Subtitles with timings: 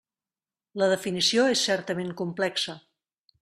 [0.83, 2.79] La definició és certament complexa.